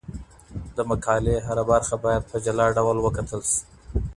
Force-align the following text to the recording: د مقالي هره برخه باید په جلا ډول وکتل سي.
د 0.75 0.77
مقالي 0.91 1.35
هره 1.47 1.63
برخه 1.71 1.95
باید 2.05 2.23
په 2.31 2.37
جلا 2.45 2.65
ډول 2.77 2.97
وکتل 3.01 3.41
سي. 3.51 3.61